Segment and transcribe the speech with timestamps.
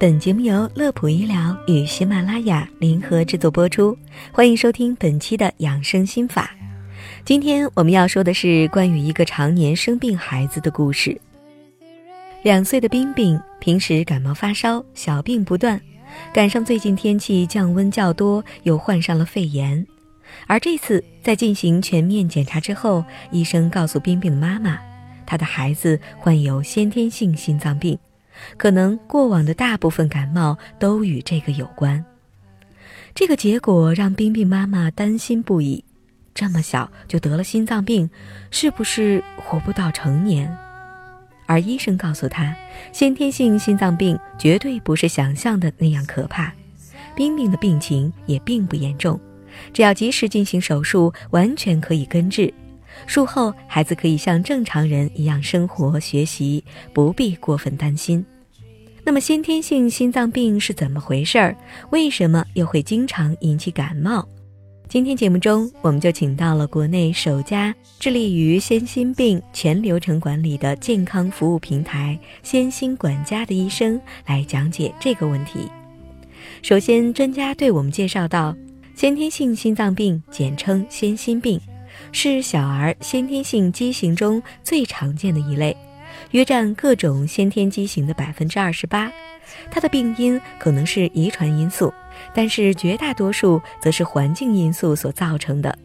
[0.00, 3.94] 本节目由乐普医疗与喜马拉雅联合制作播出，
[4.32, 6.50] 欢迎收听本期的养生心法。
[7.22, 11.20] 今天我们要说的是关于一个常年生病孩子的故事。
[12.42, 15.78] 两岁的冰冰平时感冒发烧，小病不断，
[16.32, 19.86] 赶上最近天气降温较多，又患上了肺炎。
[20.46, 24.78] 而这次在进行全面检查之后，医生告诉冰冰的妈妈，
[25.26, 27.98] 她的孩子患有先天性心脏病。
[28.56, 32.04] 可能过往的大部分感冒都与这个有关，
[33.14, 35.84] 这个结果让冰冰妈妈担心不已。
[36.32, 38.08] 这么小就得了心脏病，
[38.50, 40.56] 是不是活不到成年？
[41.46, 42.54] 而医生告诉她，
[42.92, 46.52] 先天性心脏病绝对不是想象的那样可怕，
[47.16, 49.20] 冰冰的病情也并不严重，
[49.72, 52.54] 只要及时进行手术，完全可以根治。
[53.06, 58.24] 术后，孩子可以像正常人一样生活学习，不必过分担心。
[59.02, 61.56] 那么，先天性心脏病是怎么回事儿？
[61.90, 64.26] 为什么又会经常引起感冒？
[64.88, 75.68] 今天节目中，我们就请到了国内首家致力于先心病全流程管理的健康服务平台“先心管家”的医生来讲解这个问题。
[76.60, 78.54] 首先，专家对我们介绍到，
[78.96, 81.60] 先天性心脏病简称先心病。
[82.12, 85.76] 是小儿先天性畸形中最常见的一类，
[86.32, 89.10] 约占各种先天畸形的百分之二十八。
[89.70, 91.92] 它的病因可能是遗传因素，
[92.34, 95.76] 但是绝大多数则是环境因素所造成的，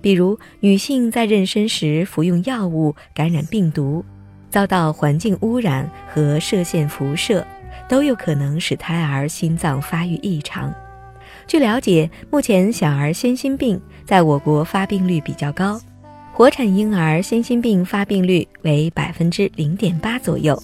[0.00, 4.04] 比如女性在妊娠时服用药物感染病毒，
[4.50, 7.46] 遭到环境污染和射线辐射，
[7.88, 10.72] 都有可能使胎儿心脏发育异常。
[11.46, 15.80] 据了解，目前小儿先心病在我国发病率比较高，
[16.32, 20.60] 活产婴儿先心病发病率为百分之零点八左右，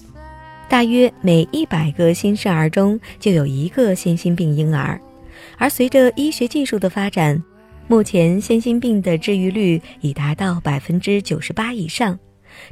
[0.67, 4.99] 大约每一百个新生儿中就有一个先心病婴儿。
[5.57, 7.41] 而随着医学技术的发展，
[7.87, 12.19] 目前先心病的治愈率已达到百分之九十八以上。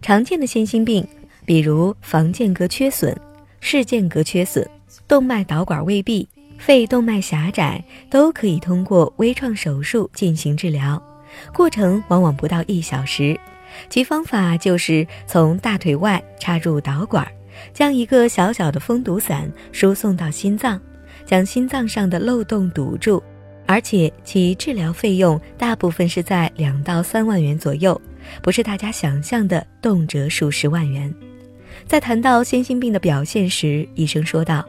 [0.02, 1.08] 常见的先心病，
[1.46, 3.18] 比如房间隔缺损、
[3.62, 4.70] 室间隔缺损、
[5.08, 6.28] 动脉导管未闭。
[6.62, 11.02] 肺动脉狭窄都可以通过微创手术进行治疗，
[11.52, 13.38] 过程往往不到一小时。
[13.90, 17.28] 其方法就是从大腿外插入导管，
[17.74, 20.80] 将一个小小的封堵伞输送到心脏，
[21.26, 23.22] 将心脏上的漏洞堵住。
[23.66, 28.00] 而且其治疗费用大部分是在两到三万元左右，
[28.44, 31.12] 不是大家想象的动辄数十万元。
[31.88, 34.64] 在谈到先心病的表现时，医生说道。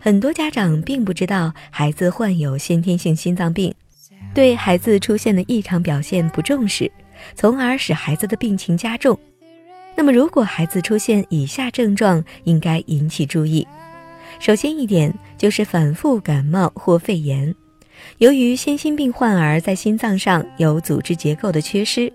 [0.00, 3.74] 很多家长并不知道孩子患有先天性心脏病，
[4.34, 6.90] 对孩子出现的异常表现不重视，
[7.34, 9.18] 从而使孩子的病情加重。
[9.96, 13.66] 那么，如果孩子出现以下症状，应该引起注意。
[14.38, 17.54] 首先一点就是反复感冒或肺炎。
[18.18, 22.12] 由于先心病患儿在心脏上有组织结构的缺失，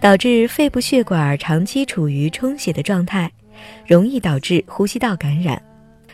[0.00, 3.30] 导致肺部血管长期处于充血的状态，
[3.86, 5.60] 容易导致呼吸道感染。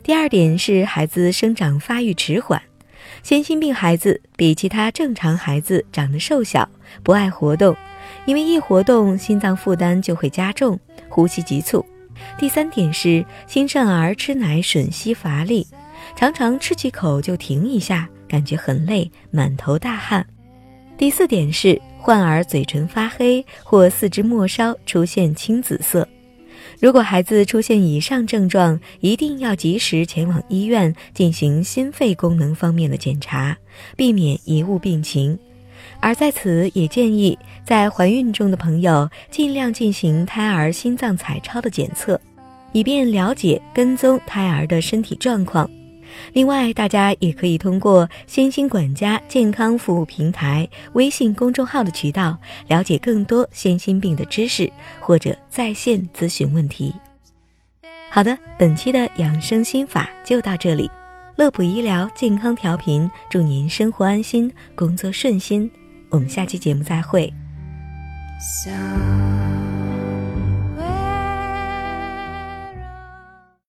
[0.04, 2.60] 第二点是孩子生长发育迟缓，
[3.22, 6.68] 先心病孩子比其他正常孩子长得瘦小，
[7.02, 7.74] 不爱活动，
[8.26, 10.78] 因为一活动心脏负担就会加重，
[11.08, 11.82] 呼吸急促。
[12.38, 15.66] 第三点是新生儿吃奶吮吸乏力，
[16.14, 20.26] 常常吃几口就停一下，感觉很累，满头大汗。
[20.98, 26.06] 第四点是患儿嘴唇发黑或四肢末梢出现青紫色。
[26.80, 33.56] 如果孩子出现以上症状，一定要及时前往医院进行心肺功能方面的检查，
[33.96, 35.38] 避免贻误病情。
[36.00, 42.20] 而在此也建议，在怀孕中的朋友尽量进行胎儿心脏彩超的检测，
[42.72, 45.68] 以便了解跟踪胎儿的身体状况。
[46.32, 52.36] 另外，大家也可以通过“先心管家”健康服务平台微信公众号的渠道
[52.68, 54.70] 了解更多先心病的知识，
[55.00, 56.94] 或者在线咨询问题。
[58.10, 60.90] 好的，本期的养生心法就到这里。
[61.36, 65.68] 乐普医疗健康调频，祝您生活安心，工作顺心。
[66.10, 67.32] 我们下期节目再会。